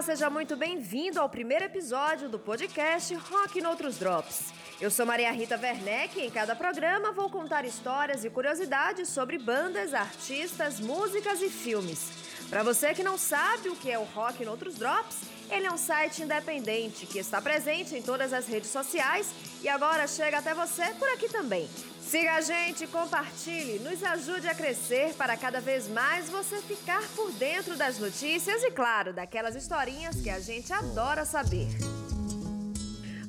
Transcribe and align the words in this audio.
Olá, 0.00 0.06
seja 0.06 0.30
muito 0.30 0.56
bem-vindo 0.56 1.20
ao 1.20 1.28
primeiro 1.28 1.66
episódio 1.66 2.26
do 2.26 2.38
podcast 2.38 3.14
Rock 3.14 3.60
Noutros 3.60 3.98
Drops. 3.98 4.50
Eu 4.80 4.90
sou 4.90 5.04
Maria 5.04 5.30
Rita 5.30 5.60
Werneck 5.62 6.18
e 6.18 6.24
em 6.24 6.30
cada 6.30 6.56
programa 6.56 7.12
vou 7.12 7.28
contar 7.28 7.66
histórias 7.66 8.24
e 8.24 8.30
curiosidades 8.30 9.10
sobre 9.10 9.36
bandas, 9.36 9.92
artistas, 9.92 10.80
músicas 10.80 11.42
e 11.42 11.50
filmes. 11.50 12.12
Para 12.48 12.62
você 12.62 12.94
que 12.94 13.02
não 13.02 13.18
sabe 13.18 13.68
o 13.68 13.76
que 13.76 13.90
é 13.90 13.98
o 13.98 14.04
Rock 14.04 14.42
Noutros 14.42 14.76
Drops, 14.76 15.18
ele 15.50 15.66
é 15.66 15.72
um 15.72 15.78
site 15.78 16.22
independente 16.22 17.06
que 17.06 17.18
está 17.18 17.40
presente 17.40 17.96
em 17.96 18.02
todas 18.02 18.32
as 18.32 18.46
redes 18.46 18.70
sociais 18.70 19.30
e 19.62 19.68
agora 19.68 20.06
chega 20.06 20.38
até 20.38 20.54
você 20.54 20.84
por 20.98 21.08
aqui 21.08 21.28
também. 21.28 21.68
Siga 22.00 22.34
a 22.34 22.40
gente, 22.40 22.86
compartilhe, 22.86 23.78
nos 23.78 24.02
ajude 24.02 24.48
a 24.48 24.54
crescer 24.54 25.14
para 25.14 25.36
cada 25.36 25.60
vez 25.60 25.86
mais 25.88 26.28
você 26.28 26.60
ficar 26.62 27.02
por 27.14 27.30
dentro 27.32 27.76
das 27.76 27.98
notícias 27.98 28.62
e, 28.64 28.70
claro, 28.70 29.12
daquelas 29.12 29.54
historinhas 29.54 30.16
que 30.20 30.30
a 30.30 30.40
gente 30.40 30.72
adora 30.72 31.24
saber. 31.24 31.68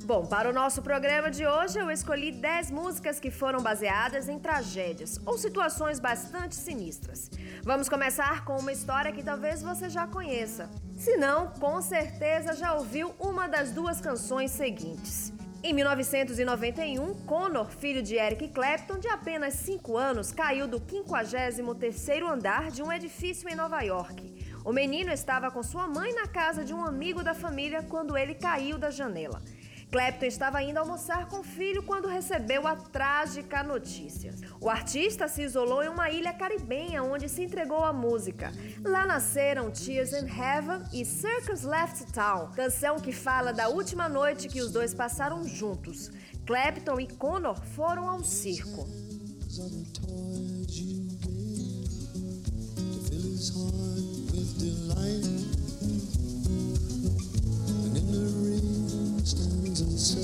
Bom, 0.04 0.26
para 0.26 0.50
o 0.50 0.52
nosso 0.52 0.82
programa 0.82 1.30
de 1.30 1.46
hoje 1.46 1.78
eu 1.78 1.88
escolhi 1.88 2.32
10 2.32 2.72
músicas 2.72 3.20
que 3.20 3.30
foram 3.30 3.62
baseadas 3.62 4.28
em 4.28 4.38
tragédias 4.38 5.20
ou 5.24 5.38
situações 5.38 6.00
bastante 6.00 6.56
sinistras. 6.56 7.30
Vamos 7.62 7.88
começar 7.88 8.44
com 8.44 8.56
uma 8.58 8.72
história 8.72 9.12
que 9.12 9.22
talvez 9.22 9.62
você 9.62 9.88
já 9.88 10.08
conheça. 10.08 10.68
Se 11.02 11.16
não, 11.16 11.48
com 11.48 11.82
certeza 11.82 12.54
já 12.54 12.74
ouviu 12.74 13.12
uma 13.18 13.48
das 13.48 13.72
duas 13.72 14.00
canções 14.00 14.52
seguintes. 14.52 15.32
Em 15.60 15.72
1991, 15.72 17.26
Connor, 17.26 17.68
filho 17.72 18.00
de 18.00 18.14
Eric 18.14 18.50
Clapton, 18.50 19.00
de 19.00 19.08
apenas 19.08 19.54
5 19.54 19.96
anos, 19.96 20.30
caiu 20.30 20.68
do 20.68 20.80
53º 20.80 22.22
andar 22.30 22.70
de 22.70 22.84
um 22.84 22.92
edifício 22.92 23.48
em 23.48 23.56
Nova 23.56 23.80
York. 23.82 24.32
O 24.64 24.72
menino 24.72 25.10
estava 25.10 25.50
com 25.50 25.60
sua 25.60 25.88
mãe 25.88 26.14
na 26.14 26.28
casa 26.28 26.64
de 26.64 26.72
um 26.72 26.84
amigo 26.84 27.24
da 27.24 27.34
família 27.34 27.82
quando 27.82 28.16
ele 28.16 28.36
caiu 28.36 28.78
da 28.78 28.88
janela. 28.92 29.42
Clapton 29.92 30.24
estava 30.24 30.62
indo 30.62 30.78
almoçar 30.78 31.28
com 31.28 31.40
o 31.40 31.44
filho 31.44 31.82
quando 31.82 32.08
recebeu 32.08 32.66
a 32.66 32.74
trágica 32.74 33.62
notícia. 33.62 34.34
O 34.58 34.70
artista 34.70 35.28
se 35.28 35.42
isolou 35.42 35.84
em 35.84 35.88
uma 35.88 36.08
ilha 36.08 36.32
caribenha 36.32 37.02
onde 37.02 37.28
se 37.28 37.42
entregou 37.42 37.84
à 37.84 37.92
música. 37.92 38.50
Lá 38.82 39.04
nasceram 39.04 39.70
Tears 39.70 40.14
in 40.14 40.26
Heaven 40.26 40.82
e 40.94 41.04
Circus 41.04 41.62
Left 41.62 42.10
Town, 42.10 42.50
canção 42.52 42.98
que 42.98 43.12
fala 43.12 43.52
da 43.52 43.68
última 43.68 44.08
noite 44.08 44.48
que 44.48 44.62
os 44.62 44.72
dois 44.72 44.94
passaram 44.94 45.44
juntos. 45.44 46.10
Clapton 46.46 46.98
e 46.98 47.06
Connor 47.06 47.62
foram 47.62 48.08
ao 48.08 48.24
circo. 48.24 48.88
Tears 60.02 60.16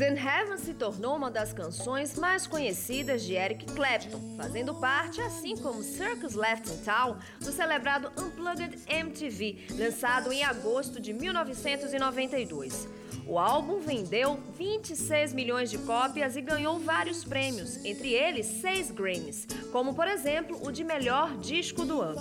in 0.00 0.16
Heaven 0.16 0.58
se 0.58 0.74
tornou 0.74 1.16
uma 1.16 1.28
das 1.28 1.52
canções 1.52 2.16
mais 2.16 2.46
conhecidas 2.46 3.24
de 3.24 3.34
Eric 3.34 3.66
Clapton, 3.74 4.36
fazendo 4.36 4.72
parte, 4.76 5.20
assim 5.20 5.56
como 5.56 5.82
Circus 5.82 6.34
Left 6.34 6.70
in 6.70 6.76
Town, 6.84 7.16
do 7.40 7.50
celebrado 7.50 8.12
Unplugged 8.16 8.78
MTV, 8.86 9.66
lançado 9.76 10.32
em 10.32 10.44
agosto 10.44 11.00
de 11.00 11.12
1992. 11.12 13.01
O 13.26 13.38
álbum 13.38 13.80
vendeu 13.80 14.38
26 14.58 15.32
milhões 15.32 15.70
de 15.70 15.78
cópias 15.78 16.36
e 16.36 16.40
ganhou 16.40 16.78
vários 16.78 17.24
prêmios, 17.24 17.84
entre 17.84 18.12
eles 18.12 18.46
seis 18.46 18.90
Grammys, 18.90 19.46
como 19.70 19.94
por 19.94 20.06
exemplo 20.08 20.58
o 20.66 20.70
de 20.70 20.84
melhor 20.84 21.36
disco 21.38 21.84
do 21.84 22.00
ano. 22.00 22.20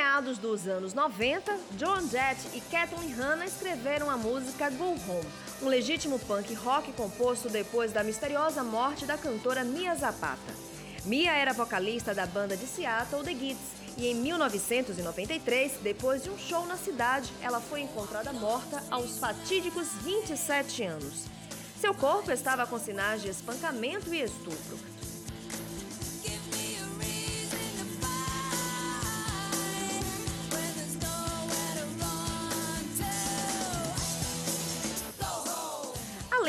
Meados 0.00 0.38
dos 0.38 0.66
anos 0.66 0.94
90, 0.94 1.54
John 1.72 2.08
Jett 2.08 2.40
e 2.54 2.60
Kathleen 2.62 3.12
Hanna 3.12 3.44
escreveram 3.44 4.08
a 4.08 4.16
música 4.16 4.70
Go 4.70 4.92
Home, 4.92 5.28
um 5.60 5.68
legítimo 5.68 6.18
punk 6.20 6.54
rock 6.54 6.90
composto 6.92 7.50
depois 7.50 7.92
da 7.92 8.02
misteriosa 8.02 8.64
morte 8.64 9.04
da 9.04 9.18
cantora 9.18 9.62
Mia 9.62 9.94
Zapata. 9.94 10.54
Mia 11.04 11.32
era 11.32 11.52
vocalista 11.52 12.14
da 12.14 12.24
banda 12.24 12.56
de 12.56 12.66
Seattle 12.66 13.22
The 13.22 13.34
Gits 13.34 13.58
e 13.98 14.06
em 14.06 14.14
1993, 14.14 15.72
depois 15.82 16.22
de 16.22 16.30
um 16.30 16.38
show 16.38 16.64
na 16.64 16.78
cidade, 16.78 17.30
ela 17.42 17.60
foi 17.60 17.82
encontrada 17.82 18.32
morta 18.32 18.82
aos 18.90 19.18
fatídicos 19.18 19.86
27 20.02 20.82
anos. 20.82 21.26
Seu 21.78 21.92
corpo 21.92 22.32
estava 22.32 22.66
com 22.66 22.78
sinais 22.78 23.20
de 23.20 23.28
espancamento 23.28 24.14
e 24.14 24.22
estupro. 24.22 24.78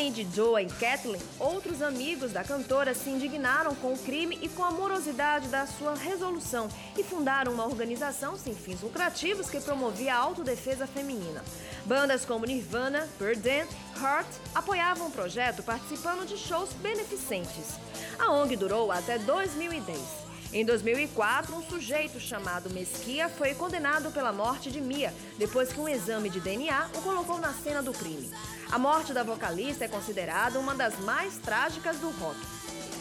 Além 0.02 0.12
de 0.12 0.28
Joe 0.36 0.64
e 0.64 0.66
Kathleen, 0.66 1.22
outros 1.38 1.80
amigos 1.80 2.32
da 2.32 2.44
cantora 2.44 2.96
se 2.96 3.08
indignaram 3.08 3.76
com 3.76 3.94
o 3.94 3.98
crime 4.00 4.36
e 4.42 4.50
com 4.50 4.64
a 4.64 4.72
morosidade 4.72 5.48
da 5.50 5.68
sua 5.68 5.94
resolução 5.94 6.68
e 6.98 7.04
fundaram 7.04 7.54
uma 7.54 7.68
organização 7.68 8.36
sem 8.36 8.56
fins 8.56 8.82
lucrativos 8.82 9.48
que 9.48 9.62
promovia 9.62 10.16
a 10.16 10.18
autodefesa 10.18 10.88
feminina. 10.88 11.44
Bandas 11.86 12.26
como 12.26 12.48
Nirvana, 12.48 13.08
Burden, 13.20 13.68
Heart 13.96 14.28
apoiavam 14.56 15.06
o 15.06 15.12
projeto 15.12 15.62
participando 15.62 16.26
de 16.26 16.36
shows 16.36 16.74
beneficentes. 16.82 17.76
A 18.18 18.32
ONG 18.32 18.56
durou 18.56 18.92
até 18.92 19.20
2010. 19.20 20.31
Em 20.54 20.66
2004, 20.66 21.56
um 21.56 21.64
sujeito 21.64 22.20
chamado 22.20 22.70
Mesquia 22.72 23.30
foi 23.30 23.54
condenado 23.54 24.12
pela 24.12 24.34
morte 24.34 24.70
de 24.70 24.82
Mia, 24.82 25.14
depois 25.38 25.72
que 25.72 25.80
um 25.80 25.88
exame 25.88 26.30
de 26.30 26.42
DNA 26.42 26.90
o 26.94 27.02
colocou 27.02 27.40
na 27.40 27.54
cena 27.54 27.82
do 27.82 27.94
crime. 27.94 28.30
A 28.70 28.78
morte 28.78 29.14
da 29.14 29.24
vocalista 29.24 29.86
é 29.86 29.88
considerada 29.88 30.60
uma 30.60 30.76
das 30.76 31.00
mais 31.00 31.38
trágicas 31.38 32.00
do 32.00 32.10
rock. 32.12 32.38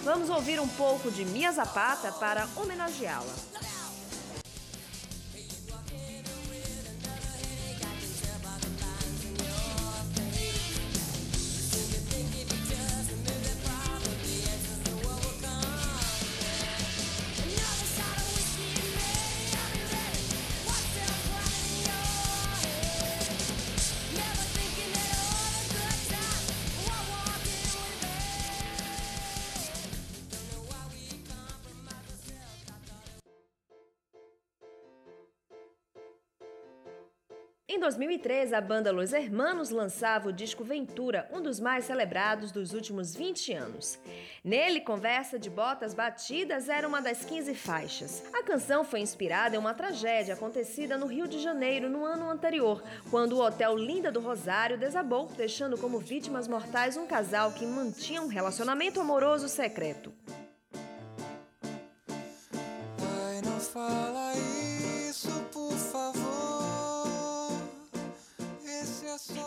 Vamos 0.05 0.31
ouvir 0.31 0.61
um 0.61 0.69
pouco 0.69 1.11
de 1.11 1.25
Mia 1.25 1.51
Zapata 1.51 2.13
para 2.13 2.47
homenageá-la. 2.55 3.35
Em 37.81 37.89
2003, 37.91 38.53
a 38.53 38.61
banda 38.61 38.93
Los 38.93 39.15
Hermanos 39.15 39.71
lançava 39.71 40.29
o 40.29 40.33
disco 40.35 40.63
Ventura, 40.63 41.27
um 41.33 41.41
dos 41.41 41.59
mais 41.59 41.87
celebrados 41.87 42.53
dos 42.53 42.75
últimos 42.75 43.17
20 43.17 43.55
anos. 43.55 43.99
Nele, 44.45 44.83
Conversa 44.83 45.39
de 45.39 45.49
Botas 45.49 45.95
Batidas 45.95 46.69
era 46.69 46.87
uma 46.87 47.01
das 47.01 47.25
15 47.25 47.55
faixas. 47.55 48.23
A 48.35 48.43
canção 48.43 48.85
foi 48.85 49.01
inspirada 49.01 49.57
em 49.57 49.59
uma 49.59 49.73
tragédia 49.73 50.35
acontecida 50.35 50.99
no 50.99 51.07
Rio 51.07 51.27
de 51.27 51.39
Janeiro 51.39 51.89
no 51.89 52.05
ano 52.05 52.29
anterior, 52.29 52.85
quando 53.11 53.33
o 53.33 53.43
Hotel 53.43 53.75
Linda 53.77 54.13
do 54.13 54.21
Rosário 54.21 54.77
desabou, 54.77 55.29
deixando 55.35 55.79
como 55.79 55.99
vítimas 55.99 56.47
mortais 56.47 56.99
um 56.99 57.07
casal 57.07 57.51
que 57.53 57.65
mantinha 57.65 58.21
um 58.21 58.29
relacionamento 58.29 59.01
amoroso 59.01 59.49
secreto. 59.49 60.13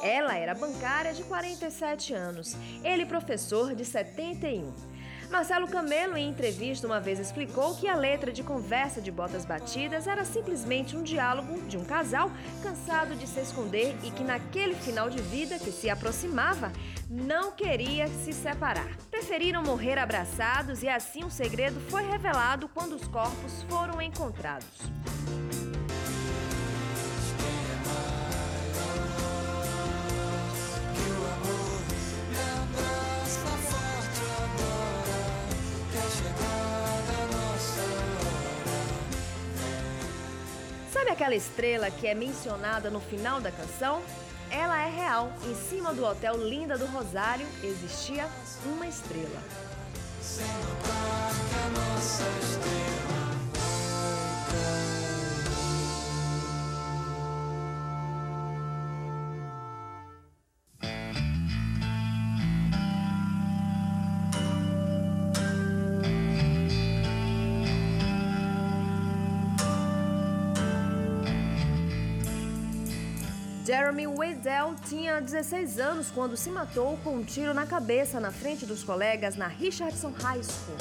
Ela 0.03 0.35
era 0.35 0.53
bancária 0.53 1.13
de 1.13 1.23
47 1.23 2.13
anos, 2.13 2.57
ele 2.83 3.05
professor 3.05 3.73
de 3.73 3.85
71. 3.85 4.73
Marcelo 5.31 5.65
Camelo, 5.65 6.17
em 6.17 6.29
entrevista, 6.29 6.85
uma 6.85 7.00
vez 7.00 7.19
explicou 7.19 7.73
que 7.75 7.88
a 7.88 7.95
letra 7.95 8.29
de 8.29 8.44
Conversa 8.44 9.01
de 9.01 9.09
Botas 9.09 9.45
Batidas 9.45 10.05
era 10.05 10.25
simplesmente 10.25 10.97
um 10.97 11.03
diálogo 11.03 11.59
de 11.69 11.77
um 11.77 11.85
casal 11.85 12.29
cansado 12.61 13.15
de 13.15 13.25
se 13.25 13.39
esconder 13.39 13.95
e 14.03 14.11
que, 14.11 14.25
naquele 14.25 14.75
final 14.75 15.09
de 15.09 15.21
vida 15.21 15.57
que 15.57 15.71
se 15.71 15.89
aproximava, 15.89 16.69
não 17.09 17.53
queria 17.53 18.07
se 18.09 18.33
separar. 18.33 18.97
Preferiram 19.09 19.63
morrer 19.63 19.97
abraçados 19.97 20.83
e 20.83 20.89
assim 20.89 21.23
o 21.23 21.27
um 21.27 21.29
segredo 21.29 21.79
foi 21.89 22.03
revelado 22.03 22.67
quando 22.67 22.94
os 22.94 23.07
corpos 23.07 23.63
foram 23.69 24.01
encontrados. 24.01 24.67
Aquela 41.13 41.36
estrela 41.36 41.92
que 41.92 42.07
é 42.07 42.15
mencionada 42.15 42.89
no 42.89 43.00
final 43.00 43.39
da 43.39 43.51
canção? 43.51 44.01
Ela 44.50 44.83
é 44.83 44.89
real. 44.89 45.31
Em 45.45 45.56
cima 45.69 45.94
do 45.94 46.04
hotel 46.04 46.36
Linda 46.38 46.77
do 46.77 46.86
Rosário 46.88 47.45
existia 47.63 48.27
uma 48.65 48.88
estrela. 48.88 49.42
A 50.89 51.69
nossa 51.69 52.24
estrela 52.42 52.83
Jeremy 73.83 74.07
Waddell 74.07 74.75
tinha 74.88 75.19
16 75.19 75.77
anos 75.77 76.09
quando 76.09 76.38
se 76.38 76.50
matou 76.50 76.97
com 77.03 77.18
um 77.18 77.24
tiro 77.24 77.53
na 77.53 77.65
cabeça 77.65 78.18
na 78.18 78.31
frente 78.31 78.65
dos 78.65 78.81
colegas 78.81 79.35
na 79.35 79.47
Richardson 79.47 80.13
High 80.21 80.41
School. 80.41 80.77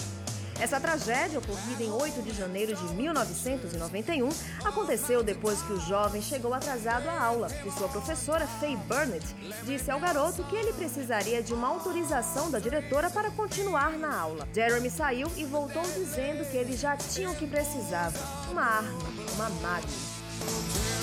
Essa 0.61 0.79
tragédia, 0.79 1.41
ocorrida 1.41 1.83
em 1.83 1.91
8 1.91 2.23
de 2.23 2.33
janeiro 2.33 2.77
de 2.77 2.95
1991, 2.95 4.29
aconteceu 4.65 5.21
depois 5.21 5.61
que 5.63 5.73
o 5.73 5.81
jovem 5.81 6.23
chegou 6.23 6.55
atrasado 6.55 7.09
à 7.09 7.21
aula 7.21 7.49
e 7.67 7.73
sua 7.73 7.89
professora, 7.89 8.47
Faye 8.47 8.77
Burnett, 8.77 9.27
disse 9.65 9.91
ao 9.91 9.99
garoto 9.99 10.45
que 10.45 10.55
ele 10.55 10.73
precisaria 10.73 11.43
de 11.43 11.53
uma 11.53 11.67
autorização 11.67 12.53
da 12.53 12.61
diretora 12.61 13.11
para 13.11 13.33
continuar 13.33 13.99
na 13.99 14.17
aula. 14.17 14.47
Jeremy 14.55 14.91
saiu 14.91 15.29
e 15.37 15.45
voltou 15.45 15.83
dizendo 15.83 16.49
que 16.49 16.57
eles 16.57 16.79
já 16.79 16.97
tinham 16.97 17.33
o 17.33 17.37
que 17.37 17.49
precisava: 17.49 18.17
uma 18.49 18.63
arma, 18.63 18.99
uma 19.35 19.51
máquina. 19.61 21.02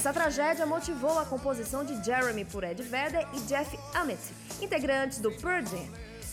Essa 0.00 0.14
tragédia 0.14 0.64
motivou 0.64 1.18
a 1.18 1.26
composição 1.26 1.84
de 1.84 2.02
Jeremy 2.02 2.46
por 2.46 2.64
Ed 2.64 2.82
Vedder 2.82 3.28
e 3.34 3.40
Jeff 3.40 3.78
Ament, 3.92 4.18
integrantes 4.58 5.18
do 5.18 5.30
Pearl 5.30 5.62
Jam. 5.66 5.86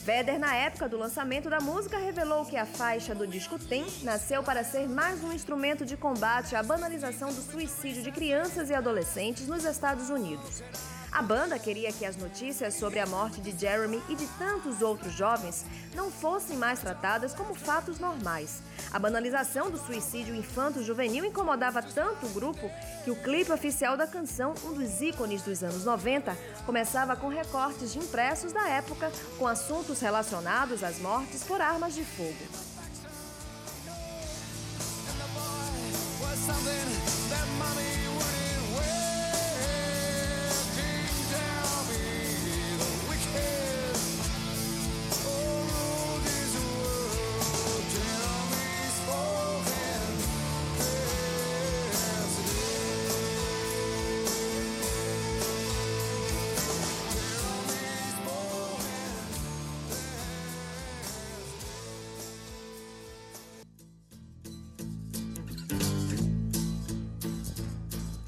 Vedder, 0.05 0.39
na 0.39 0.55
época 0.55 0.87
do 0.87 0.97
lançamento 0.97 1.49
da 1.49 1.59
música, 1.59 1.97
revelou 1.97 2.45
que 2.45 2.55
a 2.55 2.65
faixa 2.65 3.13
do 3.13 3.27
disco 3.27 3.59
Tem 3.59 3.85
nasceu 4.03 4.41
para 4.41 4.63
ser 4.63 4.87
mais 4.87 5.21
um 5.21 5.33
instrumento 5.33 5.85
de 5.85 5.97
combate 5.97 6.55
à 6.55 6.63
banalização 6.63 7.27
do 7.27 7.41
suicídio 7.41 8.01
de 8.01 8.09
crianças 8.09 8.69
e 8.69 8.73
adolescentes 8.73 9.45
nos 9.47 9.65
Estados 9.65 10.09
Unidos. 10.09 10.63
A 11.17 11.21
banda 11.23 11.57
queria 11.57 11.91
que 11.91 12.05
as 12.05 12.15
notícias 12.15 12.75
sobre 12.75 12.99
a 12.99 13.07
morte 13.07 13.41
de 13.41 13.49
Jeremy 13.59 14.03
e 14.07 14.15
de 14.15 14.27
tantos 14.37 14.83
outros 14.83 15.13
jovens 15.13 15.65
não 15.95 16.11
fossem 16.11 16.55
mais 16.55 16.79
tratadas 16.79 17.33
como 17.33 17.55
fatos 17.55 17.97
normais. 17.97 18.61
A 18.93 18.99
banalização 18.99 19.71
do 19.71 19.79
suicídio 19.79 20.35
infanto-juvenil 20.35 21.25
incomodava 21.25 21.81
tanto 21.81 22.27
o 22.27 22.29
grupo 22.29 22.69
que 23.03 23.09
o 23.09 23.15
clipe 23.15 23.51
oficial 23.51 23.97
da 23.97 24.05
canção, 24.05 24.53
um 24.63 24.73
dos 24.73 25.01
ícones 25.01 25.41
dos 25.41 25.63
anos 25.63 25.83
90, 25.83 26.37
começava 26.67 27.15
com 27.15 27.29
recortes 27.29 27.93
de 27.93 27.97
impressos 27.97 28.53
da 28.53 28.69
época 28.69 29.11
com 29.39 29.47
assuntos 29.47 29.99
relacionados 29.99 30.83
às 30.83 30.99
mortes 30.99 31.43
por 31.43 31.59
armas 31.59 31.95
de 31.95 32.03
fogo. 32.05 32.45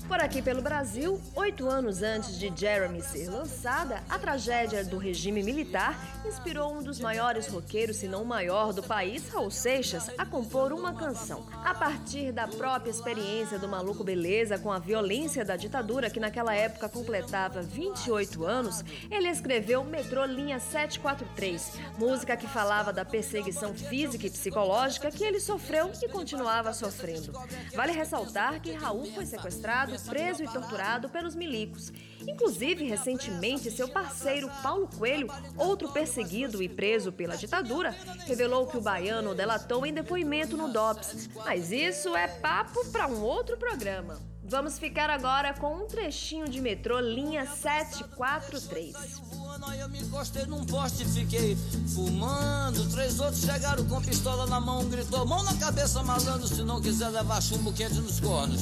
Por 0.09 0.19
aqui 0.19 0.41
pelo 0.41 0.59
Brasil, 0.59 1.21
oito 1.35 1.69
anos 1.69 2.01
antes 2.01 2.39
de 2.39 2.51
Jeremy 2.53 2.99
ser 2.99 3.29
lançada, 3.29 4.03
a 4.09 4.17
tragédia 4.17 4.83
do 4.83 4.97
regime 4.97 5.43
militar 5.43 5.95
inspirou 6.25 6.73
um 6.73 6.81
dos 6.81 6.99
maiores 6.99 7.45
roqueiros, 7.45 7.97
se 7.97 8.07
não 8.07 8.23
o 8.23 8.25
maior 8.25 8.73
do 8.73 8.81
país, 8.81 9.29
Raul 9.29 9.51
Seixas, 9.51 10.09
a 10.17 10.25
compor 10.25 10.73
uma 10.73 10.95
canção. 10.95 11.45
A 11.63 11.75
partir 11.75 12.31
da 12.31 12.47
própria 12.47 12.89
experiência 12.89 13.59
do 13.59 13.67
maluco 13.67 14.03
Beleza 14.03 14.57
com 14.57 14.71
a 14.71 14.79
violência 14.79 15.45
da 15.45 15.55
ditadura, 15.55 16.09
que 16.09 16.19
naquela 16.19 16.55
época 16.55 16.89
completava 16.89 17.61
28 17.61 18.43
anos, 18.43 18.83
ele 19.11 19.29
escreveu 19.29 19.83
Metrô 19.83 20.25
Linha 20.25 20.59
743, 20.59 21.73
música 21.99 22.35
que 22.35 22.47
falava 22.47 22.91
da 22.91 23.05
perseguição 23.05 23.75
física 23.75 24.25
e 24.25 24.31
psicológica 24.31 25.11
que 25.11 25.23
ele 25.23 25.39
sofreu 25.39 25.91
e 26.01 26.09
continuava 26.09 26.73
sofrendo. 26.73 27.31
Vale 27.75 27.91
ressaltar 27.91 28.59
que 28.59 28.71
Raul 28.71 29.05
foi 29.13 29.27
sequestrado, 29.27 29.98
preso 29.99 30.43
e 30.43 30.47
torturado 30.47 31.09
pelos 31.09 31.35
milicos. 31.35 31.91
Inclusive, 32.27 32.85
recentemente, 32.85 33.71
seu 33.71 33.87
parceiro 33.87 34.49
Paulo 34.61 34.87
Coelho, 34.87 35.27
outro 35.57 35.89
perseguido 35.89 36.61
e 36.61 36.69
preso 36.69 37.11
pela 37.11 37.37
ditadura, 37.37 37.95
revelou 38.25 38.67
que 38.67 38.77
o 38.77 38.81
baiano 38.81 39.35
delatou 39.35 39.85
em 39.85 39.93
depoimento 39.93 40.57
no 40.57 40.71
DOPS. 40.71 41.29
Mas 41.45 41.71
isso 41.71 42.15
é 42.15 42.27
papo 42.27 42.85
para 42.91 43.07
um 43.07 43.21
outro 43.21 43.57
programa. 43.57 44.19
Vamos 44.43 44.79
ficar 44.79 45.09
agora 45.09 45.53
com 45.53 45.75
um 45.75 45.87
trechinho 45.87 46.49
de 46.49 46.59
metrô 46.59 46.99
linha 46.99 47.45
743 47.45 49.29
eu 49.77 49.89
me 49.89 49.99
encostei 49.99 50.45
num 50.45 50.65
poste 50.65 51.03
e 51.03 51.05
fiquei 51.05 51.57
fumando. 51.93 52.89
Três 52.91 53.19
outros 53.19 53.41
chegaram 53.41 53.85
com 53.85 54.01
pistola 54.01 54.47
na 54.47 54.59
mão, 54.59 54.85
gritou: 54.85 55.25
Mão 55.25 55.43
na 55.43 55.53
cabeça, 55.55 56.01
malandro, 56.01 56.47
se 56.47 56.63
não 56.63 56.81
quiser 56.81 57.09
levar 57.09 57.41
chumbo 57.41 57.73
quente 57.73 57.95
nos 57.95 58.19
cornos. 58.19 58.61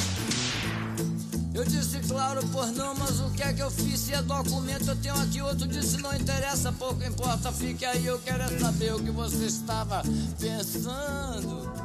Eu 1.57 1.63
disse, 1.63 1.99
claro, 2.01 2.39
por 2.49 2.67
não, 2.67 2.93
mas 2.93 3.19
o 3.19 3.31
que 3.31 3.41
é 3.41 3.51
que 3.51 3.63
eu 3.63 3.71
fiz? 3.71 3.99
Se 3.99 4.13
é 4.13 4.21
documento, 4.21 4.89
eu 4.89 4.95
tenho 4.95 5.15
aqui 5.15 5.41
outro. 5.41 5.67
Disse, 5.67 5.97
não 5.97 6.15
interessa, 6.15 6.71
pouco 6.71 7.03
importa, 7.03 7.51
fique 7.51 7.83
aí. 7.83 8.05
Eu 8.05 8.19
quero 8.19 8.43
é 8.43 8.59
saber 8.59 8.93
o 8.93 8.99
que 8.99 9.09
você 9.09 9.45
estava 9.45 10.03
pensando. 10.39 11.75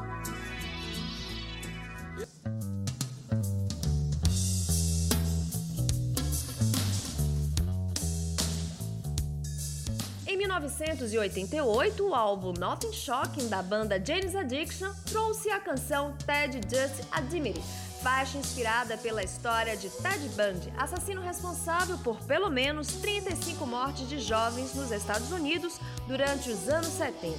1988, 10.36 12.08
o 12.08 12.14
álbum 12.14 12.52
Nothing 12.52 12.92
Shocking 12.92 13.48
da 13.48 13.62
banda 13.62 14.02
Jane's 14.04 14.34
Addiction 14.34 14.90
trouxe 15.06 15.48
a 15.50 15.60
canção 15.60 16.14
Ted 16.26 16.60
Just 16.68 17.06
Admit 17.12 17.60
faixa 18.02 18.36
inspirada 18.36 18.98
pela 18.98 19.22
história 19.22 19.76
de 19.76 19.88
Ted 19.88 20.28
Bundy, 20.30 20.72
assassino 20.76 21.22
responsável 21.22 21.96
por 21.98 22.18
pelo 22.24 22.50
menos 22.50 22.88
35 22.88 23.64
mortes 23.64 24.08
de 24.08 24.18
jovens 24.18 24.74
nos 24.74 24.90
Estados 24.90 25.30
Unidos 25.30 25.78
durante 26.08 26.50
os 26.50 26.68
anos 26.68 26.88
70. 26.88 27.36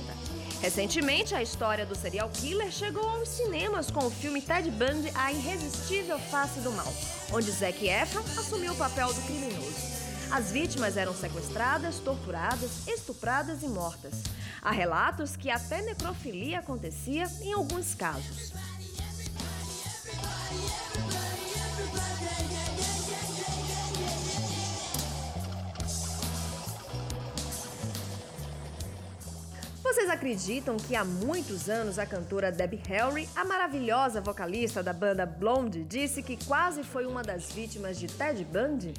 Recentemente, 0.61 1.35
a 1.35 1.43
história 1.43 1.85
do 1.85 1.95
serial 1.95 2.29
killer 2.29 2.71
chegou 2.71 3.07
aos 3.07 3.27
cinemas 3.27 3.91
com 3.91 4.05
o 4.05 4.09
filme 4.09 4.41
Ted 4.41 4.71
Bundy, 4.71 5.11
A 5.15 5.33
Irresistível 5.33 6.17
Face 6.17 6.61
do 6.61 6.71
Mal, 6.71 6.93
onde 7.33 7.51
Zac 7.51 7.85
Efron 7.85 8.23
assumiu 8.39 8.71
o 8.71 8.77
papel 8.77 9.13
do 9.13 9.21
criminoso. 9.23 9.93
As 10.31 10.49
vítimas 10.49 10.95
eram 10.95 11.13
sequestradas, 11.13 11.99
torturadas, 11.99 12.87
estupradas 12.87 13.61
e 13.61 13.67
mortas. 13.67 14.23
Há 14.61 14.71
relatos 14.71 15.35
que 15.35 15.49
até 15.49 15.81
necrofilia 15.81 16.59
acontecia 16.59 17.29
em 17.41 17.51
alguns 17.51 17.93
casos. 17.93 18.53
Vocês 29.93 30.09
acreditam 30.09 30.75
que 30.75 30.95
há 30.95 31.05
muitos 31.05 31.69
anos 31.69 31.99
a 31.99 32.05
cantora 32.07 32.51
Debbie 32.51 32.81
Harry, 32.87 33.29
a 33.35 33.45
maravilhosa 33.45 34.19
vocalista 34.19 34.81
da 34.81 34.91
banda 34.91 35.23
Blonde, 35.23 35.83
disse 35.83 36.23
que 36.23 36.35
quase 36.47 36.83
foi 36.83 37.05
uma 37.05 37.21
das 37.21 37.51
vítimas 37.51 37.99
de 37.99 38.07
Ted 38.07 38.43
Bundy? 38.43 38.91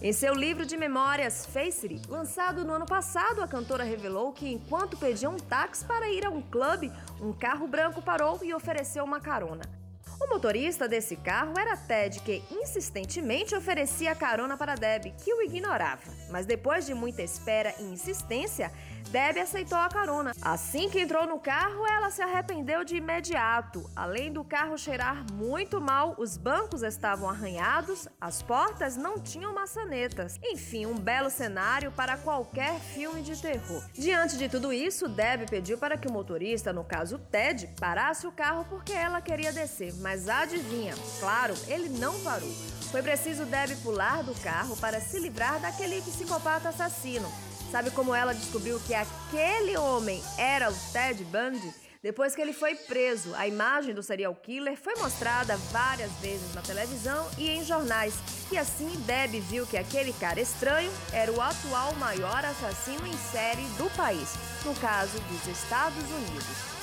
Em 0.00 0.10
seu 0.10 0.32
livro 0.32 0.64
de 0.64 0.74
memórias 0.74 1.44
Face 1.44 1.86
It, 1.86 2.08
lançado 2.08 2.64
no 2.64 2.72
ano 2.72 2.86
passado, 2.86 3.42
a 3.42 3.46
cantora 3.46 3.84
revelou 3.84 4.32
que 4.32 4.50
enquanto 4.50 4.96
pedia 4.96 5.28
um 5.28 5.36
táxi 5.36 5.84
para 5.84 6.08
ir 6.08 6.24
a 6.24 6.30
um 6.30 6.40
clube, 6.40 6.90
um 7.20 7.30
carro 7.30 7.68
branco 7.68 8.00
parou 8.00 8.40
e 8.42 8.54
ofereceu 8.54 9.04
uma 9.04 9.20
carona. 9.20 9.77
O 10.20 10.28
motorista 10.28 10.88
desse 10.88 11.16
carro 11.16 11.54
era 11.58 11.76
Ted, 11.76 12.20
que 12.20 12.42
insistentemente 12.50 13.54
oferecia 13.54 14.14
carona 14.14 14.56
para 14.56 14.74
Deb, 14.74 15.14
que 15.22 15.32
o 15.32 15.42
ignorava. 15.42 16.12
Mas 16.28 16.44
depois 16.44 16.84
de 16.84 16.92
muita 16.92 17.22
espera 17.22 17.72
e 17.78 17.84
insistência, 17.84 18.72
Debbie 19.10 19.40
aceitou 19.40 19.78
a 19.78 19.88
carona. 19.88 20.32
Assim 20.42 20.90
que 20.90 21.00
entrou 21.00 21.26
no 21.26 21.38
carro, 21.38 21.86
ela 21.86 22.10
se 22.10 22.20
arrependeu 22.20 22.84
de 22.84 22.96
imediato. 22.96 23.88
Além 23.96 24.30
do 24.30 24.44
carro 24.44 24.76
cheirar 24.76 25.24
muito 25.32 25.80
mal, 25.80 26.14
os 26.18 26.36
bancos 26.36 26.82
estavam 26.82 27.28
arranhados, 27.28 28.06
as 28.20 28.42
portas 28.42 28.96
não 28.96 29.18
tinham 29.18 29.54
maçanetas. 29.54 30.38
Enfim, 30.42 30.84
um 30.84 30.94
belo 30.94 31.30
cenário 31.30 31.90
para 31.92 32.18
qualquer 32.18 32.78
filme 32.80 33.22
de 33.22 33.40
terror. 33.40 33.82
Diante 33.94 34.36
de 34.36 34.46
tudo 34.48 34.72
isso, 34.72 35.08
Debbie 35.08 35.46
pediu 35.46 35.78
para 35.78 35.96
que 35.96 36.08
o 36.08 36.12
motorista, 36.12 36.70
no 36.70 36.84
caso 36.84 37.18
Ted, 37.18 37.68
parasse 37.80 38.26
o 38.26 38.32
carro 38.32 38.66
porque 38.68 38.92
ela 38.92 39.22
queria 39.22 39.52
descer. 39.52 39.94
Mas 40.08 40.26
adivinha, 40.26 40.94
claro, 41.20 41.54
ele 41.66 41.90
não 41.90 42.18
parou. 42.20 42.50
Foi 42.90 43.02
preciso 43.02 43.44
Debbie 43.44 43.76
pular 43.82 44.22
do 44.22 44.34
carro 44.36 44.74
para 44.78 45.02
se 45.02 45.18
livrar 45.18 45.60
daquele 45.60 46.00
psicopata 46.00 46.70
assassino. 46.70 47.30
Sabe 47.70 47.90
como 47.90 48.14
ela 48.14 48.32
descobriu 48.32 48.80
que 48.86 48.94
aquele 48.94 49.76
homem 49.76 50.24
era 50.38 50.70
o 50.70 50.74
Ted 50.94 51.22
Bundy? 51.24 51.74
Depois 52.02 52.34
que 52.34 52.40
ele 52.40 52.54
foi 52.54 52.74
preso, 52.74 53.34
a 53.34 53.46
imagem 53.46 53.92
do 53.92 54.02
serial 54.02 54.34
killer 54.34 54.78
foi 54.78 54.94
mostrada 54.96 55.58
várias 55.70 56.12
vezes 56.22 56.54
na 56.54 56.62
televisão 56.62 57.28
e 57.36 57.50
em 57.50 57.62
jornais. 57.62 58.14
E 58.50 58.56
assim, 58.56 58.88
Deb 59.04 59.34
viu 59.42 59.66
que 59.66 59.76
aquele 59.76 60.14
cara 60.14 60.40
estranho 60.40 60.90
era 61.12 61.30
o 61.30 61.38
atual 61.38 61.92
maior 61.96 62.46
assassino 62.46 63.06
em 63.06 63.18
série 63.30 63.66
do 63.76 63.94
país, 63.94 64.32
no 64.64 64.74
caso 64.76 65.20
dos 65.20 65.46
Estados 65.48 66.02
Unidos. 66.02 66.77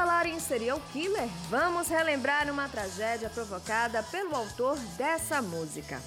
Falar 0.00 0.24
em 0.24 0.40
serial 0.40 0.80
killer, 0.94 1.28
vamos 1.50 1.88
relembrar 1.88 2.50
uma 2.50 2.66
tragédia 2.70 3.28
provocada 3.28 4.02
pelo 4.04 4.34
autor 4.34 4.78
dessa 4.96 5.42
música. 5.42 6.00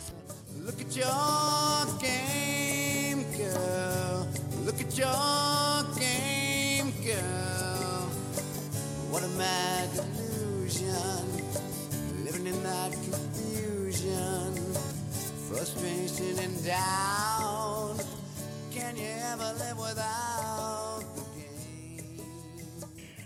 Look 0.56 0.82
at 0.82 0.96
your 0.96 2.00
game, 2.00 3.24
girl. 3.38 4.28
Look 4.66 4.82
at 4.82 4.98
your 4.98 5.84
game, 5.94 6.92
girl. 7.04 8.10
What 9.12 9.24
a 9.26 9.28
mad 9.38 9.90
delusion. 9.94 11.28
Living 12.26 12.48
in 12.48 12.64
that 12.64 12.94
confusion. 13.12 14.56
Frustration 15.48 16.40
and 16.40 16.66
doubt. 16.66 18.04
Can 18.74 18.98
you 18.98 19.14
ever 19.32 19.54
live 19.60 19.78
without? 19.78 20.33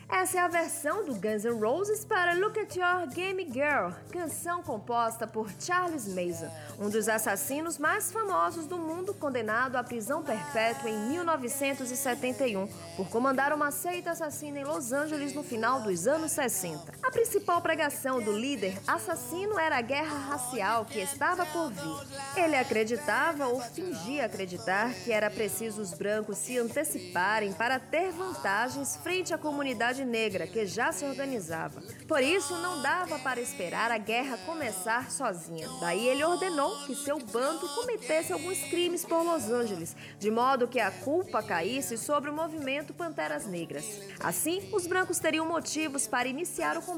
Essa 0.09 0.37
é 0.37 0.39
a 0.39 0.47
versão 0.47 1.03
do 1.03 1.15
Guns 1.15 1.43
N' 1.43 1.59
Roses 1.59 2.05
para 2.05 2.33
Look 2.33 2.57
at 2.57 2.75
Your 2.77 3.07
Game 3.13 3.43
Girl, 3.51 3.91
canção 4.09 4.63
composta 4.63 5.27
por 5.27 5.51
Charles 5.59 6.07
Mason, 6.07 6.49
um 6.79 6.89
dos 6.89 7.09
assassinos 7.09 7.77
mais 7.77 8.09
famosos 8.09 8.67
do 8.67 8.77
mundo, 8.77 9.13
condenado 9.13 9.75
à 9.75 9.83
prisão 9.83 10.23
perpétua 10.23 10.89
em 10.89 11.09
1971 11.09 12.67
por 12.95 13.09
comandar 13.09 13.51
uma 13.51 13.69
seita 13.69 14.11
assassina 14.11 14.59
em 14.59 14.63
Los 14.63 14.93
Angeles 14.93 15.33
no 15.33 15.43
final 15.43 15.81
dos 15.81 16.07
anos 16.07 16.31
60. 16.31 16.93
A 17.07 17.11
principal 17.11 17.61
pregação 17.61 18.21
do 18.21 18.33
líder 18.33 18.77
assassino 18.85 19.57
era 19.57 19.77
a 19.77 19.81
guerra 19.81 20.17
racial 20.27 20.83
que 20.83 20.99
estava 20.99 21.45
por 21.45 21.71
vir. 21.71 22.17
Ele 22.35 22.57
acreditava 22.57 23.47
ou 23.47 23.61
fingia 23.61 24.25
acreditar 24.25 24.93
que 24.93 25.13
era 25.13 25.31
preciso 25.31 25.81
os 25.81 25.93
brancos 25.93 26.37
se 26.37 26.59
anteciparem 26.59 27.53
para 27.53 27.79
ter 27.79 28.11
vantagens 28.11 28.97
frente 28.97 29.33
à 29.33 29.37
comunidade 29.37 30.03
negra 30.03 30.45
que 30.45 30.65
já 30.65 30.91
se 30.91 31.05
organizava. 31.05 31.81
Por 32.05 32.21
isso, 32.21 32.53
não 32.57 32.81
dava 32.81 33.17
para 33.19 33.39
esperar 33.39 33.89
a 33.89 33.97
guerra 33.97 34.37
começar 34.45 35.09
sozinha. 35.09 35.69
Daí 35.79 36.05
ele 36.05 36.25
ordenou 36.25 36.85
que 36.85 36.93
seu 36.93 37.19
bando 37.19 37.69
cometesse 37.69 38.33
alguns 38.33 38.59
crimes 38.65 39.05
por 39.05 39.23
Los 39.23 39.49
Angeles, 39.49 39.95
de 40.19 40.29
modo 40.29 40.67
que 40.67 40.81
a 40.81 40.91
culpa 40.91 41.41
caísse 41.41 41.97
sobre 41.97 42.29
o 42.29 42.33
movimento 42.33 42.93
Panteras 42.93 43.45
Negras. 43.45 43.85
Assim, 44.19 44.69
os 44.73 44.85
brancos 44.85 45.19
teriam 45.19 45.45
motivos 45.45 46.05
para 46.05 46.27
iniciar 46.27 46.77
o 46.77 46.81
combate, 46.81 46.96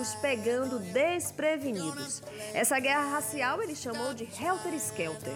os 0.00 0.14
pegando 0.16 0.78
desprevenidos. 0.78 2.22
Essa 2.54 2.78
guerra 2.78 3.10
racial 3.10 3.62
ele 3.62 3.74
chamou 3.74 4.14
de 4.14 4.24
Helter 4.24 4.74
Skelter. 4.74 5.34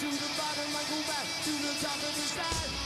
to 0.00 0.06
the 0.06 0.30
bottom, 0.34 0.70
I 0.72 0.82
go 0.88 0.96
back 1.06 1.26
to 1.44 1.50
the 1.50 1.74
top 1.84 1.96
of 1.96 2.14
the 2.16 2.22
slide. 2.32 2.79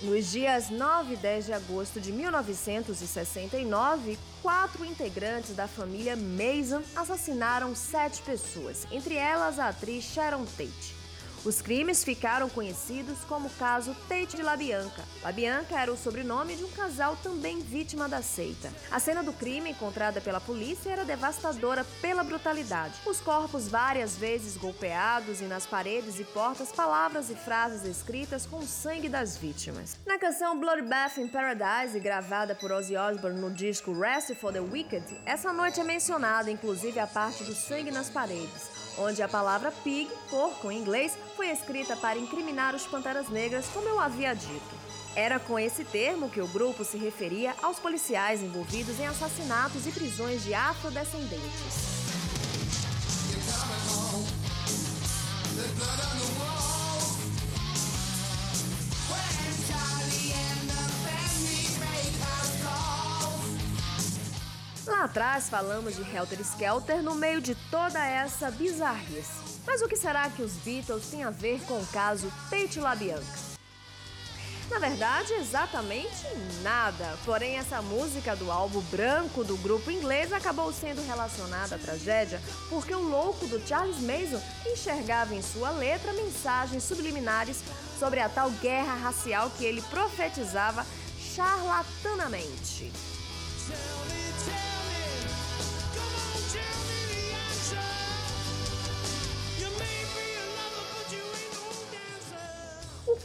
Nos 0.00 0.30
dias 0.30 0.70
9 0.70 1.14
e 1.14 1.16
10 1.16 1.46
de 1.46 1.52
agosto 1.52 2.00
de 2.00 2.12
1969, 2.12 4.16
quatro 4.40 4.84
integrantes 4.84 5.56
da 5.56 5.66
família 5.66 6.14
Mason 6.14 6.82
assassinaram 6.94 7.74
sete 7.74 8.22
pessoas, 8.22 8.86
entre 8.92 9.16
elas 9.16 9.58
a 9.58 9.70
atriz 9.70 10.04
Sharon 10.04 10.44
Tate. 10.56 10.97
Os 11.48 11.62
crimes 11.62 12.04
ficaram 12.04 12.46
conhecidos 12.50 13.20
como 13.26 13.48
caso 13.48 13.96
Tate 14.06 14.36
de 14.36 14.42
Labianca. 14.42 15.02
Labianca 15.22 15.80
era 15.80 15.90
o 15.90 15.96
sobrenome 15.96 16.54
de 16.54 16.62
um 16.62 16.70
casal 16.72 17.16
também 17.22 17.58
vítima 17.60 18.06
da 18.06 18.20
seita. 18.20 18.70
A 18.90 19.00
cena 19.00 19.22
do 19.22 19.32
crime 19.32 19.70
encontrada 19.70 20.20
pela 20.20 20.42
polícia 20.42 20.90
era 20.90 21.06
devastadora 21.06 21.86
pela 22.02 22.22
brutalidade. 22.22 22.96
Os 23.06 23.18
corpos 23.18 23.66
várias 23.66 24.14
vezes 24.14 24.58
golpeados 24.58 25.40
e 25.40 25.44
nas 25.44 25.64
paredes 25.64 26.20
e 26.20 26.24
portas 26.24 26.70
palavras 26.70 27.30
e 27.30 27.34
frases 27.34 27.82
escritas 27.82 28.44
com 28.44 28.58
o 28.58 28.66
sangue 28.66 29.08
das 29.08 29.38
vítimas. 29.38 29.96
Na 30.04 30.18
canção 30.18 30.60
Bloodbath 30.60 31.16
in 31.16 31.28
Paradise, 31.28 31.98
gravada 31.98 32.54
por 32.54 32.70
Ozzy 32.70 32.94
Osbourne 32.94 33.40
no 33.40 33.50
disco 33.50 33.98
Rest 33.98 34.34
for 34.34 34.52
the 34.52 34.60
Wicked, 34.60 35.18
essa 35.24 35.50
noite 35.50 35.80
é 35.80 35.84
mencionada 35.84 36.50
inclusive 36.50 37.00
a 37.00 37.06
parte 37.06 37.42
do 37.42 37.54
sangue 37.54 37.90
nas 37.90 38.10
paredes 38.10 38.87
onde 38.98 39.22
a 39.22 39.28
palavra 39.28 39.70
pig, 39.70 40.10
porco 40.28 40.70
em 40.70 40.78
inglês, 40.78 41.16
foi 41.36 41.48
escrita 41.50 41.96
para 41.96 42.18
incriminar 42.18 42.74
os 42.74 42.86
Panteras 42.86 43.28
Negras, 43.28 43.66
como 43.72 43.88
eu 43.88 44.00
havia 44.00 44.34
dito. 44.34 44.78
Era 45.14 45.38
com 45.38 45.58
esse 45.58 45.84
termo 45.84 46.28
que 46.28 46.40
o 46.40 46.48
grupo 46.48 46.84
se 46.84 46.96
referia 46.96 47.54
aos 47.62 47.78
policiais 47.78 48.42
envolvidos 48.42 49.00
em 49.00 49.06
assassinatos 49.06 49.86
e 49.86 49.92
prisões 49.92 50.44
de 50.44 50.54
afrodescendentes. 50.54 52.07
Lá 64.88 65.04
atrás 65.04 65.50
falamos 65.50 65.96
de 65.96 66.02
Helter 66.02 66.40
Skelter 66.40 67.02
no 67.02 67.14
meio 67.14 67.42
de 67.42 67.54
toda 67.70 68.02
essa 68.02 68.50
bizarrice. 68.50 69.60
Mas 69.66 69.82
o 69.82 69.86
que 69.86 69.96
será 69.96 70.30
que 70.30 70.40
os 70.40 70.54
Beatles 70.54 71.10
têm 71.10 71.24
a 71.24 71.30
ver 71.30 71.60
com 71.66 71.78
o 71.78 71.86
caso 71.88 72.32
Tate 72.48 72.80
LaBianca? 72.80 73.48
Na 74.70 74.78
verdade, 74.78 75.34
exatamente 75.34 76.26
nada. 76.62 77.18
Porém, 77.26 77.58
essa 77.58 77.82
música 77.82 78.34
do 78.34 78.50
álbum 78.50 78.80
branco 78.90 79.44
do 79.44 79.58
grupo 79.58 79.90
inglês 79.90 80.32
acabou 80.32 80.72
sendo 80.72 81.06
relacionada 81.06 81.76
à 81.76 81.78
tragédia 81.78 82.40
porque 82.70 82.94
o 82.94 83.02
louco 83.02 83.46
do 83.46 83.60
Charles 83.66 83.98
Mason 83.98 84.42
enxergava 84.66 85.34
em 85.34 85.42
sua 85.42 85.70
letra 85.70 86.14
mensagens 86.14 86.82
subliminares 86.82 87.62
sobre 87.98 88.20
a 88.20 88.28
tal 88.28 88.50
guerra 88.52 88.94
racial 88.94 89.50
que 89.50 89.66
ele 89.66 89.82
profetizava 89.82 90.84
charlatanamente. 91.18 92.90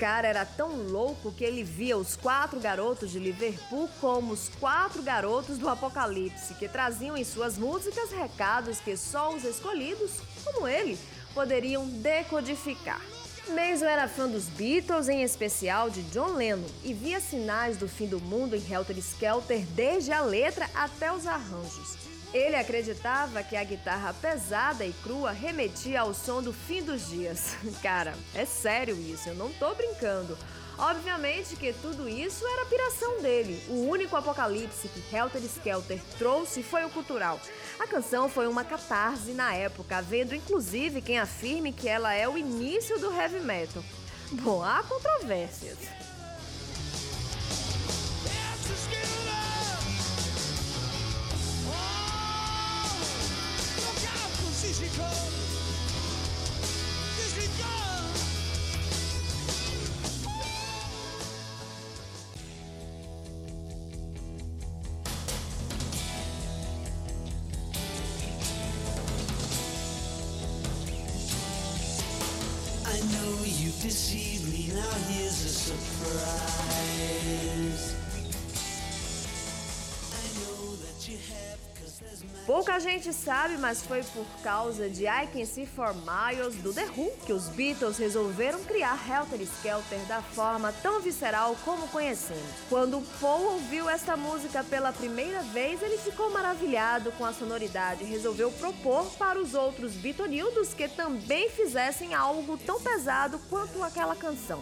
Cara 0.03 0.27
era 0.27 0.45
tão 0.45 0.75
louco 0.89 1.31
que 1.31 1.45
ele 1.45 1.63
via 1.63 1.95
os 1.97 2.17
quatro 2.17 2.59
garotos 2.59 3.09
de 3.09 3.19
Liverpool 3.19 3.89
como 4.01 4.33
os 4.33 4.49
quatro 4.59 5.01
garotos 5.01 5.57
do 5.57 5.69
Apocalipse, 5.69 6.55
que 6.55 6.67
traziam 6.67 7.15
em 7.15 7.23
suas 7.23 7.57
músicas 7.57 8.11
recados 8.11 8.81
que 8.81 8.97
só 8.97 9.33
os 9.33 9.45
escolhidos, 9.45 10.19
como 10.43 10.67
ele, 10.67 10.99
poderiam 11.33 11.87
decodificar. 11.87 12.99
Mason 13.47 13.85
era 13.85 14.09
fã 14.09 14.27
dos 14.27 14.49
Beatles, 14.49 15.07
em 15.07 15.23
especial 15.23 15.89
de 15.89 16.01
John 16.03 16.33
Lennon, 16.33 16.67
e 16.83 16.93
via 16.93 17.21
sinais 17.21 17.77
do 17.77 17.87
fim 17.87 18.05
do 18.05 18.19
mundo 18.19 18.57
em 18.57 18.73
Helter 18.73 18.97
Skelter 18.97 19.65
desde 19.67 20.11
a 20.11 20.19
letra 20.19 20.69
até 20.75 21.13
os 21.13 21.25
arranjos. 21.25 22.02
Ele 22.33 22.55
acreditava 22.55 23.43
que 23.43 23.55
a 23.55 23.63
guitarra 23.63 24.13
pesada 24.13 24.83
e 24.83 24.91
crua 25.03 25.31
remetia 25.31 26.01
ao 26.01 26.13
som 26.15 26.41
do 26.41 26.51
fim 26.51 26.81
dos 26.81 27.07
dias. 27.07 27.55
Cara, 27.83 28.15
é 28.33 28.43
sério 28.43 28.99
isso, 28.99 29.29
eu 29.29 29.35
não 29.35 29.51
tô 29.53 29.75
brincando. 29.75 30.35
Obviamente 30.75 31.55
que 31.55 31.71
tudo 31.73 32.09
isso 32.09 32.43
era 32.47 32.65
piração 32.65 33.21
dele. 33.21 33.63
O 33.69 33.87
único 33.87 34.15
apocalipse 34.15 34.87
que 34.87 35.15
Helter 35.15 35.43
Skelter 35.43 36.01
trouxe 36.17 36.63
foi 36.63 36.83
o 36.83 36.89
cultural. 36.89 37.39
A 37.79 37.85
canção 37.85 38.27
foi 38.27 38.47
uma 38.47 38.63
catarse 38.63 39.33
na 39.33 39.53
época, 39.53 39.97
havendo 39.97 40.33
inclusive 40.33 41.01
quem 41.01 41.19
afirme 41.19 41.71
que 41.71 41.87
ela 41.87 42.13
é 42.13 42.27
o 42.27 42.37
início 42.37 42.99
do 42.99 43.13
heavy 43.13 43.41
metal. 43.41 43.83
Bom, 44.31 44.63
há 44.63 44.81
controvérsias. 44.81 45.77
Deceived 73.83 74.49
me, 74.49 74.71
now 74.73 74.89
here's 75.09 75.43
a 75.43 75.49
surprise. 75.49 76.83
Pouca 82.45 82.79
gente 82.79 83.13
sabe, 83.13 83.57
mas 83.57 83.81
foi 83.81 84.03
por 84.03 84.25
causa 84.41 84.89
de 84.89 85.05
I 85.05 85.27
Can 85.31 85.45
See 85.45 85.65
For 85.65 85.93
Miles 85.93 86.55
do 86.55 86.73
The 86.73 86.85
Who 86.85 87.11
que 87.25 87.31
os 87.31 87.47
Beatles 87.49 87.97
resolveram 87.97 88.61
criar 88.63 88.99
Helter 89.09 89.41
Skelter 89.41 89.99
da 90.07 90.21
forma 90.21 90.73
tão 90.81 90.99
visceral 90.99 91.55
como 91.63 91.87
conhecemos. 91.87 92.43
Quando 92.69 93.01
Paul 93.21 93.53
ouviu 93.53 93.89
esta 93.89 94.17
música 94.17 94.63
pela 94.63 94.91
primeira 94.91 95.41
vez, 95.43 95.81
ele 95.81 95.97
ficou 95.97 96.29
maravilhado 96.31 97.11
com 97.13 97.25
a 97.25 97.33
sonoridade 97.33 98.03
e 98.03 98.07
resolveu 98.07 98.51
propor 98.51 99.05
para 99.17 99.39
os 99.39 99.53
outros 99.53 99.93
Beatonildos 99.93 100.73
que 100.73 100.87
também 100.87 101.49
fizessem 101.49 102.13
algo 102.13 102.57
tão 102.57 102.81
pesado 102.81 103.39
quanto 103.49 103.81
aquela 103.81 104.15
canção. 104.15 104.61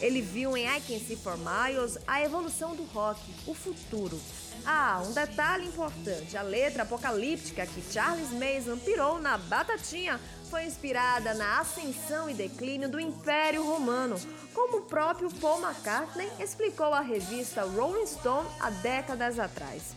Ele 0.00 0.20
viu 0.20 0.56
em 0.56 0.66
I 0.66 0.80
Can 0.80 0.98
See 0.98 1.16
For 1.16 1.36
Miles 1.38 1.98
a 2.06 2.22
evolução 2.22 2.74
do 2.74 2.84
rock, 2.84 3.20
o 3.46 3.54
futuro. 3.54 4.20
Ah, 4.64 5.02
um 5.04 5.12
detalhe 5.12 5.66
importante: 5.66 6.36
a 6.36 6.42
letra 6.42 6.82
apocalíptica 6.82 7.66
que 7.66 7.82
Charles 7.92 8.30
Mason 8.30 8.78
pirou 8.78 9.18
na 9.18 9.36
batatinha 9.36 10.20
foi 10.50 10.64
inspirada 10.64 11.34
na 11.34 11.60
ascensão 11.60 12.30
e 12.30 12.34
declínio 12.34 12.88
do 12.88 13.00
Império 13.00 13.64
Romano, 13.64 14.16
como 14.52 14.78
o 14.78 14.82
próprio 14.82 15.30
Paul 15.40 15.60
McCartney 15.60 16.30
explicou 16.38 16.94
à 16.94 17.00
revista 17.00 17.64
Rolling 17.64 18.06
Stone 18.06 18.48
há 18.60 18.70
décadas 18.70 19.38
atrás. 19.38 19.94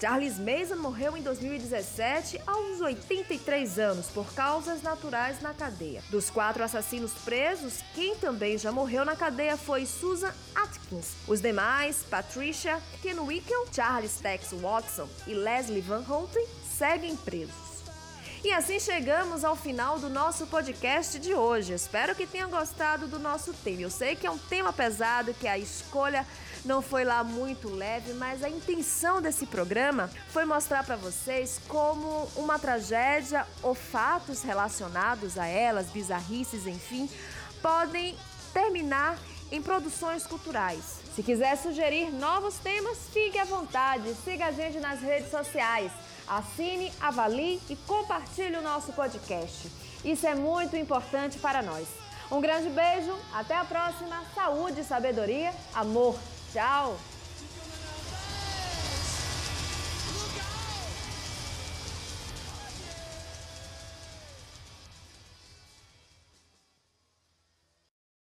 Charles 0.00 0.38
Mason 0.38 0.76
morreu 0.76 1.16
em 1.16 1.22
2017 1.22 2.40
aos 2.46 2.80
83 2.80 3.78
anos 3.80 4.06
por 4.06 4.32
causas 4.32 4.80
naturais 4.80 5.40
na 5.42 5.52
cadeia. 5.52 6.04
Dos 6.08 6.30
quatro 6.30 6.62
assassinos 6.62 7.12
presos, 7.24 7.80
quem 7.96 8.14
também 8.14 8.56
já 8.56 8.70
morreu 8.70 9.04
na 9.04 9.16
cadeia 9.16 9.56
foi 9.56 9.84
Susan 9.86 10.32
Atkins. 10.54 11.14
Os 11.26 11.40
demais, 11.40 12.04
Patricia 12.08 12.80
Ken 13.02 13.18
Wickel, 13.18 13.66
Charles 13.72 14.20
Tex 14.20 14.52
Watson 14.52 15.08
e 15.26 15.34
Leslie 15.34 15.80
Van 15.80 16.04
Houten, 16.08 16.46
seguem 16.76 17.16
presos. 17.16 17.68
E 18.44 18.52
assim 18.52 18.78
chegamos 18.78 19.44
ao 19.44 19.56
final 19.56 19.98
do 19.98 20.08
nosso 20.08 20.46
podcast 20.46 21.18
de 21.18 21.34
hoje. 21.34 21.72
Espero 21.72 22.14
que 22.14 22.24
tenham 22.24 22.48
gostado 22.48 23.08
do 23.08 23.18
nosso 23.18 23.52
tema. 23.52 23.82
Eu 23.82 23.90
sei 23.90 24.14
que 24.14 24.28
é 24.28 24.30
um 24.30 24.38
tema 24.38 24.72
pesado, 24.72 25.34
que 25.34 25.48
a 25.48 25.58
escolha 25.58 26.24
não 26.68 26.82
foi 26.82 27.02
lá 27.02 27.24
muito 27.24 27.70
leve, 27.70 28.12
mas 28.12 28.44
a 28.44 28.48
intenção 28.50 29.22
desse 29.22 29.46
programa 29.46 30.10
foi 30.28 30.44
mostrar 30.44 30.84
para 30.84 30.96
vocês 30.96 31.58
como 31.66 32.28
uma 32.36 32.58
tragédia 32.58 33.46
ou 33.62 33.74
fatos 33.74 34.42
relacionados 34.42 35.38
a 35.38 35.46
elas, 35.46 35.86
bizarrices, 35.86 36.66
enfim, 36.66 37.08
podem 37.62 38.14
terminar 38.52 39.18
em 39.50 39.62
produções 39.62 40.26
culturais. 40.26 41.00
Se 41.16 41.22
quiser 41.22 41.56
sugerir 41.56 42.12
novos 42.12 42.58
temas, 42.58 42.98
fique 43.14 43.38
à 43.38 43.44
vontade. 43.44 44.14
Siga 44.22 44.48
a 44.48 44.52
gente 44.52 44.78
nas 44.78 45.00
redes 45.00 45.30
sociais. 45.30 45.90
Assine, 46.28 46.92
avalie 47.00 47.62
e 47.70 47.76
compartilhe 47.76 48.56
o 48.56 48.62
nosso 48.62 48.92
podcast. 48.92 49.72
Isso 50.04 50.26
é 50.26 50.34
muito 50.34 50.76
importante 50.76 51.38
para 51.38 51.62
nós. 51.62 51.88
Um 52.30 52.42
grande 52.42 52.68
beijo, 52.68 53.16
até 53.32 53.56
a 53.56 53.64
próxima. 53.64 54.22
Saúde, 54.34 54.84
sabedoria, 54.84 55.50
amor. 55.74 56.14
Tchau! 56.48 57.17